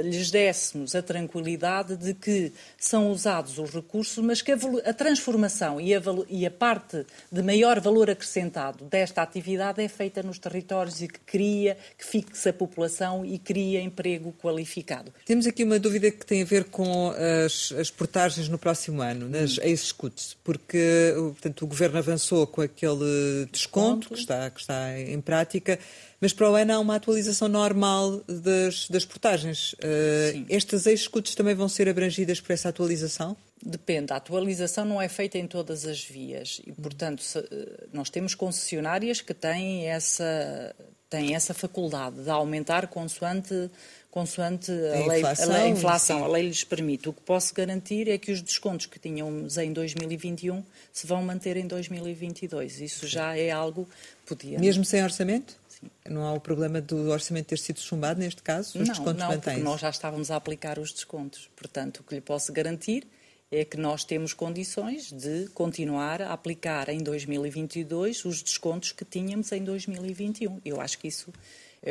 [0.04, 5.94] lhes dessemos a tranquilidade de que são usados os recursos, mas que a, transformação e
[5.94, 11.08] a, e a, parte de maior valor acrescentado desta atividade é feita nos territórios e
[11.08, 15.14] que cria, que fixe a população e cria emprego qualificado.
[15.26, 17.14] Temos aqui uma dúvida que tem a ver com
[17.46, 19.62] as, as portagens no próximo ano, nas hum.
[19.62, 24.10] ex-scouts, porque portanto, o Governo avançou com aquele desconto, desconto.
[24.10, 25.78] Que, está, que está em prática
[26.20, 29.74] mas para o ano há uma atualização normal das, das portagens.
[29.74, 33.38] Uh, estas ex-escutas também vão ser abrangidas por essa atualização?
[33.64, 34.14] Depende.
[34.14, 37.44] A atualização não é feita em todas as vias e, portanto, se,
[37.92, 40.76] nós temos concessionárias que têm essa,
[41.10, 43.70] têm essa faculdade de aumentar consoante
[44.10, 47.08] consoante a, a lei, inflação, a, lei, a inflação, a lei lhes permite.
[47.08, 51.56] O que posso garantir é que os descontos que tínhamos em 2021 se vão manter
[51.56, 52.82] em 2022.
[52.82, 53.88] Isso já é algo
[54.26, 54.58] podia.
[54.58, 55.56] Mesmo sem orçamento?
[55.80, 55.90] Sim.
[56.10, 58.80] Não há o problema do orçamento ter sido chumbado neste caso?
[58.80, 61.50] Os não, descontos não, porque nós já estávamos a aplicar os descontos.
[61.56, 63.08] Portanto, o que lhe posso garantir
[63.52, 69.52] é que nós temos condições de continuar a aplicar em 2022 os descontos que tínhamos
[69.52, 70.60] em 2021.
[70.66, 71.32] Eu acho que isso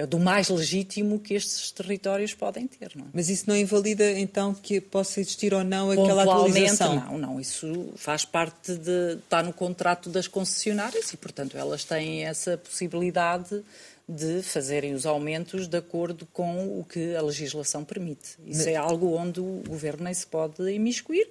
[0.09, 2.93] do mais legítimo que estes territórios podem ter.
[2.95, 3.09] Não é?
[3.12, 6.97] Mas isso não invalida então que possa existir ou não aquela atualização?
[6.97, 9.14] Não, não, isso faz parte de.
[9.14, 13.62] está no contrato das concessionárias e, portanto, elas têm essa possibilidade
[14.09, 18.37] de fazerem os aumentos de acordo com o que a legislação permite.
[18.47, 18.66] Isso Mas...
[18.68, 21.28] é algo onde o governo nem se pode imiscuir.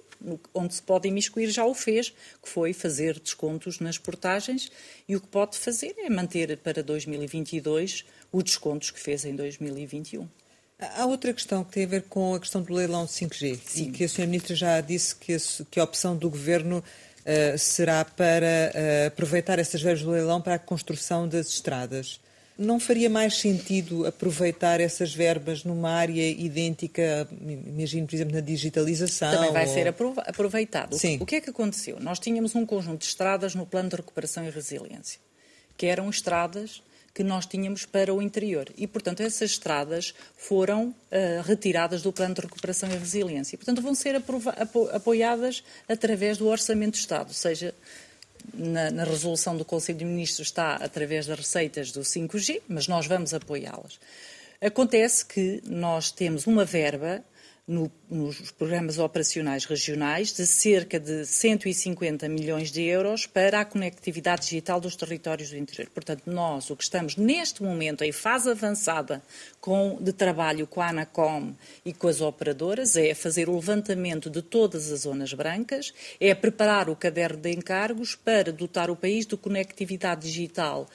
[0.54, 2.10] Onde se pode imiscuir já o fez,
[2.42, 4.72] que foi fazer descontos nas portagens,
[5.06, 8.04] e o que pode fazer é manter para 2022
[8.36, 10.28] os descontos que fez em 2021.
[10.78, 13.82] Há outra questão que tem a ver com a questão do leilão 5G, Sim.
[13.84, 14.26] e que a Sra.
[14.26, 15.38] Ministra já disse que a,
[15.70, 20.56] que a opção do Governo uh, será para uh, aproveitar essas verbas do leilão para
[20.56, 22.20] a construção das estradas.
[22.58, 29.30] Não faria mais sentido aproveitar essas verbas numa área idêntica, imagino, por exemplo, na digitalização?
[29.30, 29.72] Também vai ou...
[29.72, 30.98] ser aproveitado.
[30.98, 31.18] Sim.
[31.20, 31.98] O que é que aconteceu?
[32.00, 35.20] Nós tínhamos um conjunto de estradas no plano de recuperação e resiliência,
[35.76, 36.82] que eram estradas
[37.16, 38.68] que nós tínhamos para o interior.
[38.76, 43.54] E, portanto, essas estradas foram uh, retiradas do Plano de Recuperação e Resiliência.
[43.54, 44.42] E, portanto, vão ser apo
[44.92, 47.74] apoiadas através do Orçamento do Estado, ou seja,
[48.52, 53.06] na, na, resolução do Conselho de Ministros está através das receitas do 5G, mas nós
[53.06, 53.98] vamos apoiá-las.
[54.60, 57.24] Acontece que nós temos uma verba
[57.66, 64.42] no, nos programas operacionais regionais de cerca de 150 milhões de euros para a conectividade
[64.42, 65.90] digital dos territórios do interior.
[65.90, 69.20] Portanto, nós o que estamos neste momento em fase avançada
[69.60, 71.52] com, de trabalho com a Anacom
[71.84, 76.88] e com as operadoras é fazer o levantamento de todas as zonas brancas, é preparar
[76.88, 80.88] o caderno de encargos para dotar o país de conectividade digital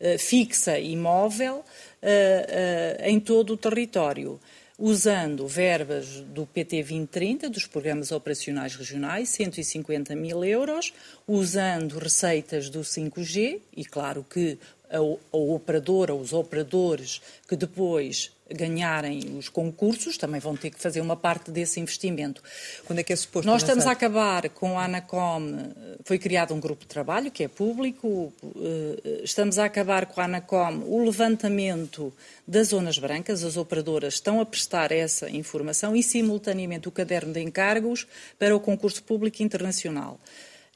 [0.00, 4.40] uh, fixa e móvel uh, uh, em todo o território
[4.78, 10.92] usando verbas do PT 2030, dos programas operacionais regionais, 150 mil euros,
[11.26, 14.58] usando receitas do 5G, e claro que
[14.90, 21.00] a, a operadora, os operadores que depois ganharem os concursos também vão ter que fazer
[21.00, 22.42] uma parte desse investimento.
[22.84, 25.72] Quando é que é suposto Nós estamos a acabar com a Anacom,
[26.04, 30.24] foi criado um grupo de trabalho que é público, eh, estamos a acabar com a
[30.24, 32.12] Anacom o levantamento
[32.46, 37.40] das zonas brancas, as operadoras estão a prestar essa informação e simultaneamente o caderno de
[37.40, 38.06] encargos
[38.38, 40.20] para o concurso público internacional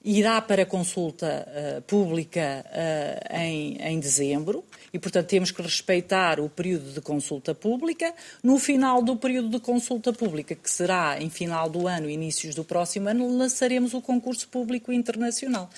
[0.04, 6.48] irá para consulta uh, pública uh, em, em, dezembro e, portanto, temos que respeitar o
[6.48, 8.14] período de consulta pública.
[8.42, 12.64] No final do período de consulta pública, que será em final do ano, inícios do
[12.64, 15.68] próximo ano, lançaremos o concurso público internacional.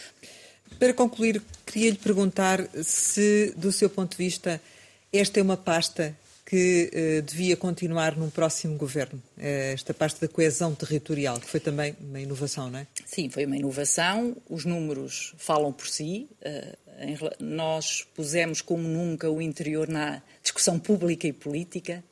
[0.79, 4.61] Para concluir, queria lhe perguntar se, do seu ponto de vista,
[5.13, 6.17] esta é uma pasta
[6.53, 11.61] que uh, devia continuar num próximo governo, uh, esta parte da coesão territorial, que foi
[11.61, 12.87] também uma inovação, não é?
[13.07, 14.37] Sim, foi uma inovação.
[14.51, 16.29] Os números falam por si.
[16.43, 22.05] Uh, em, nós pusemos como nunca o interior na discussão pública e política.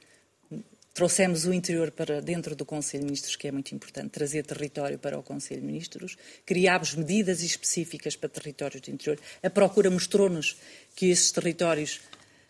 [0.95, 4.99] Trouxemos o interior para dentro do Conselho de Ministros, que é muito importante, trazer território
[4.99, 6.17] para o Conselho de Ministros.
[6.47, 9.19] Criámos medidas específicas para territórios do interior.
[9.43, 10.57] A procura mostrou-nos
[10.97, 12.01] que esses territórios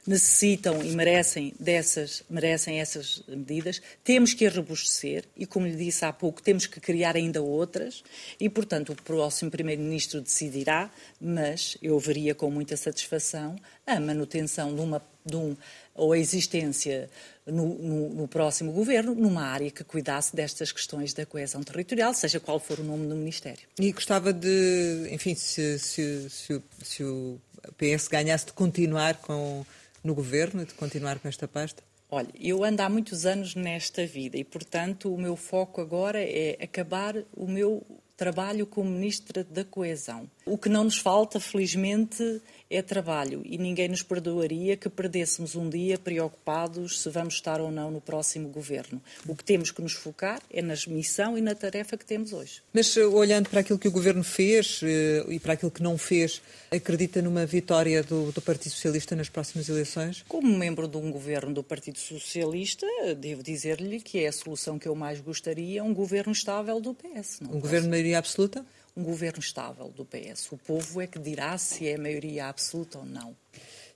[0.06, 3.80] necessitam e merecem dessas, merecem essas medidas.
[4.02, 8.02] Temos que as robustecer e, como lhe disse há pouco, temos que criar ainda outras
[8.38, 10.90] e, portanto, o próximo Primeiro-Ministro decidirá,
[11.20, 15.56] mas eu veria com muita satisfação a manutenção de uma, de um,
[15.94, 17.10] ou a existência
[17.46, 22.38] no, no, no, próximo governo numa área que cuidasse destas questões da coesão territorial, seja
[22.38, 23.66] qual for o nome do Ministério.
[23.78, 27.40] E gostava de, enfim, se, se, se, se o
[27.76, 29.64] PS ganhasse de continuar com
[30.02, 31.82] no governo e de continuar com esta pasta?
[32.10, 36.58] Olha, eu ando há muitos anos nesta vida e, portanto, o meu foco agora é
[36.60, 37.86] acabar o meu
[38.16, 40.28] trabalho como Ministra da Coesão.
[40.44, 45.68] O que não nos falta, felizmente, é trabalho e ninguém nos perdoaria que perdêssemos um
[45.68, 49.02] dia preocupados se vamos estar ou não no próximo governo.
[49.26, 52.62] O que temos que nos focar é na missão e na tarefa que temos hoje.
[52.72, 55.98] Mas eh, olhando para aquilo que o governo fez eh, e para aquilo que não
[55.98, 56.40] fez,
[56.70, 60.24] acredita numa vitória do, do Partido Socialista nas próximas eleições?
[60.28, 64.86] Como membro de um governo do Partido Socialista, devo dizer-lhe que é a solução que
[64.86, 67.40] eu mais gostaria, um governo estável do PS.
[67.42, 68.64] um governo de maioria absoluta?
[68.96, 70.52] Um governo estável do PS.
[70.52, 73.36] O povo é que dirá se é maioria absoluta ou não.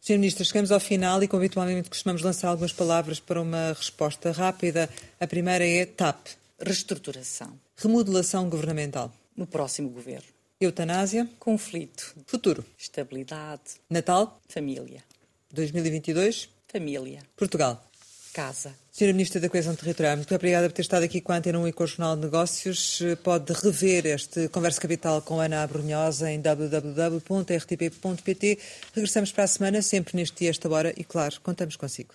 [0.01, 0.19] Sr.
[0.19, 4.91] Ministro, chegamos ao final e, como habitualmente, costumamos lançar algumas palavras para uma resposta rápida.
[5.19, 6.27] A primeira é TAP.
[6.61, 7.59] Reestruturação.
[7.77, 9.11] Remodelação governamental.
[9.35, 10.29] No próximo governo.
[10.61, 11.29] Eutanásia.
[11.39, 12.15] Conflito.
[12.27, 12.65] Futuro.
[12.79, 13.81] Estabilidade.
[13.89, 14.41] Natal.
[14.49, 15.03] Família.
[15.53, 16.49] 2022.
[16.69, 17.23] Família.
[17.37, 17.83] Portugal.
[18.33, 18.84] casa.
[18.97, 21.67] Senhora Ministra da Coesão Territorial, muito obrigada por ter estado aqui com a Antena 1
[21.67, 23.03] e com o Jornal de Negócios.
[23.25, 27.29] Pode rever este Conversa Capital com Ana Abrunhosa em www.rtp.pt.
[28.95, 32.15] Regressamos para a semana, sempre neste dia, esta hora, e claro, contamos consigo.